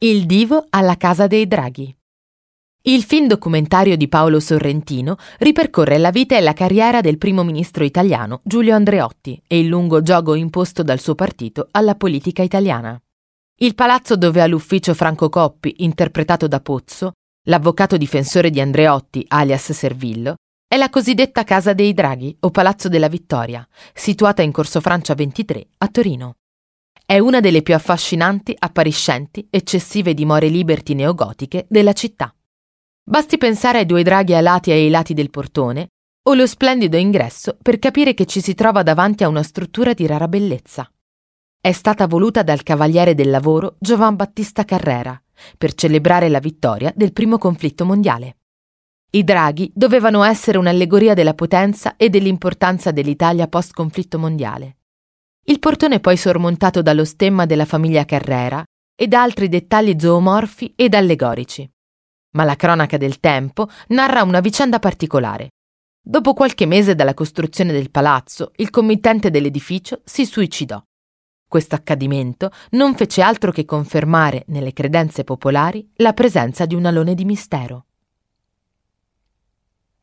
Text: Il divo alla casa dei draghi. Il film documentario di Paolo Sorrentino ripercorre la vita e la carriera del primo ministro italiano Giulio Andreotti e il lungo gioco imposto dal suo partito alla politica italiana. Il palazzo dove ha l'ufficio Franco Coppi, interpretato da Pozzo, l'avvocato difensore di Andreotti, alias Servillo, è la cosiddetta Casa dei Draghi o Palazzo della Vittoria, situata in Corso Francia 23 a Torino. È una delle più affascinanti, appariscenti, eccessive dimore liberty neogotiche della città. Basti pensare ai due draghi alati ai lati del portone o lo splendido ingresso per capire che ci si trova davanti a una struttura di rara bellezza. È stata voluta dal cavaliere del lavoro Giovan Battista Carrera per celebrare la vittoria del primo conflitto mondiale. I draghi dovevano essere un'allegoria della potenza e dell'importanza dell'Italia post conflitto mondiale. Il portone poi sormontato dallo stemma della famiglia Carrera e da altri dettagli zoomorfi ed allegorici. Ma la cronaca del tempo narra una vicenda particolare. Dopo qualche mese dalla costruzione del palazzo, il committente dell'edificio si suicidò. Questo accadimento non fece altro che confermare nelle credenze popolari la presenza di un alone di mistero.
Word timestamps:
Il 0.00 0.26
divo 0.26 0.64
alla 0.70 0.96
casa 0.96 1.26
dei 1.26 1.48
draghi. 1.48 1.92
Il 2.82 3.02
film 3.02 3.26
documentario 3.26 3.96
di 3.96 4.06
Paolo 4.06 4.38
Sorrentino 4.38 5.16
ripercorre 5.38 5.98
la 5.98 6.12
vita 6.12 6.36
e 6.36 6.40
la 6.40 6.52
carriera 6.52 7.00
del 7.00 7.18
primo 7.18 7.42
ministro 7.42 7.82
italiano 7.82 8.38
Giulio 8.44 8.76
Andreotti 8.76 9.42
e 9.44 9.58
il 9.58 9.66
lungo 9.66 10.00
gioco 10.00 10.34
imposto 10.34 10.84
dal 10.84 11.00
suo 11.00 11.16
partito 11.16 11.66
alla 11.72 11.96
politica 11.96 12.44
italiana. 12.44 12.96
Il 13.56 13.74
palazzo 13.74 14.16
dove 14.16 14.40
ha 14.40 14.46
l'ufficio 14.46 14.94
Franco 14.94 15.28
Coppi, 15.28 15.74
interpretato 15.78 16.46
da 16.46 16.60
Pozzo, 16.60 17.14
l'avvocato 17.48 17.96
difensore 17.96 18.50
di 18.50 18.60
Andreotti, 18.60 19.24
alias 19.26 19.72
Servillo, 19.72 20.36
è 20.68 20.76
la 20.76 20.90
cosiddetta 20.90 21.42
Casa 21.42 21.72
dei 21.72 21.92
Draghi 21.92 22.36
o 22.38 22.52
Palazzo 22.52 22.88
della 22.88 23.08
Vittoria, 23.08 23.66
situata 23.92 24.42
in 24.42 24.52
Corso 24.52 24.80
Francia 24.80 25.14
23 25.14 25.66
a 25.78 25.88
Torino. 25.88 26.34
È 27.10 27.18
una 27.18 27.40
delle 27.40 27.62
più 27.62 27.74
affascinanti, 27.74 28.54
appariscenti, 28.58 29.48
eccessive 29.48 30.12
dimore 30.12 30.48
liberty 30.48 30.92
neogotiche 30.92 31.64
della 31.66 31.94
città. 31.94 32.34
Basti 33.02 33.38
pensare 33.38 33.78
ai 33.78 33.86
due 33.86 34.02
draghi 34.02 34.34
alati 34.34 34.72
ai 34.72 34.90
lati 34.90 35.14
del 35.14 35.30
portone 35.30 35.88
o 36.28 36.34
lo 36.34 36.46
splendido 36.46 36.98
ingresso 36.98 37.56
per 37.62 37.78
capire 37.78 38.12
che 38.12 38.26
ci 38.26 38.42
si 38.42 38.52
trova 38.52 38.82
davanti 38.82 39.24
a 39.24 39.28
una 39.28 39.42
struttura 39.42 39.94
di 39.94 40.06
rara 40.06 40.28
bellezza. 40.28 40.86
È 41.58 41.72
stata 41.72 42.06
voluta 42.06 42.42
dal 42.42 42.62
cavaliere 42.62 43.14
del 43.14 43.30
lavoro 43.30 43.76
Giovan 43.78 44.14
Battista 44.14 44.66
Carrera 44.66 45.18
per 45.56 45.72
celebrare 45.72 46.28
la 46.28 46.40
vittoria 46.40 46.92
del 46.94 47.14
primo 47.14 47.38
conflitto 47.38 47.86
mondiale. 47.86 48.36
I 49.12 49.24
draghi 49.24 49.72
dovevano 49.74 50.24
essere 50.24 50.58
un'allegoria 50.58 51.14
della 51.14 51.32
potenza 51.32 51.96
e 51.96 52.10
dell'importanza 52.10 52.90
dell'Italia 52.90 53.48
post 53.48 53.72
conflitto 53.72 54.18
mondiale. 54.18 54.77
Il 55.48 55.60
portone 55.60 55.98
poi 55.98 56.18
sormontato 56.18 56.82
dallo 56.82 57.06
stemma 57.06 57.46
della 57.46 57.64
famiglia 57.64 58.04
Carrera 58.04 58.62
e 58.94 59.08
da 59.08 59.22
altri 59.22 59.48
dettagli 59.48 59.96
zoomorfi 59.98 60.74
ed 60.76 60.92
allegorici. 60.92 61.66
Ma 62.34 62.44
la 62.44 62.54
cronaca 62.54 62.98
del 62.98 63.18
tempo 63.18 63.66
narra 63.88 64.24
una 64.24 64.40
vicenda 64.40 64.78
particolare. 64.78 65.48
Dopo 66.04 66.34
qualche 66.34 66.66
mese 66.66 66.94
dalla 66.94 67.14
costruzione 67.14 67.72
del 67.72 67.90
palazzo, 67.90 68.52
il 68.56 68.68
committente 68.68 69.30
dell'edificio 69.30 70.02
si 70.04 70.26
suicidò. 70.26 70.82
Questo 71.48 71.74
accadimento 71.74 72.50
non 72.72 72.94
fece 72.94 73.22
altro 73.22 73.50
che 73.50 73.64
confermare 73.64 74.44
nelle 74.48 74.74
credenze 74.74 75.24
popolari 75.24 75.92
la 75.96 76.12
presenza 76.12 76.66
di 76.66 76.74
un 76.74 76.84
alone 76.84 77.14
di 77.14 77.24
mistero. 77.24 77.86